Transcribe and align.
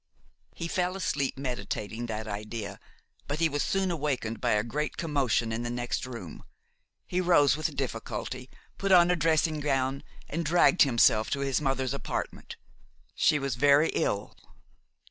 He 0.55 0.67
fell 0.67 0.95
asleep 0.95 1.37
meditating 1.37 2.07
that 2.07 2.27
idea: 2.27 2.79
but 3.27 3.37
he 3.37 3.47
was 3.47 3.61
soon 3.61 3.91
awakened 3.91 4.41
by 4.41 4.53
a 4.53 4.63
great 4.63 4.97
commotion 4.97 5.51
in 5.51 5.61
the 5.61 5.69
next 5.69 6.07
room. 6.07 6.43
He 7.05 7.21
rose 7.21 7.55
with 7.55 7.75
difficulty, 7.75 8.49
put 8.79 8.91
on 8.91 9.11
a 9.11 9.15
dressing 9.15 9.59
gown, 9.59 10.01
and 10.27 10.43
dragged 10.43 10.81
himself 10.81 11.29
to 11.29 11.41
his 11.41 11.61
mother's 11.61 11.93
apartment. 11.93 12.55
She 13.13 13.37
was 13.37 13.53
very 13.53 13.89
ill. 13.89 14.35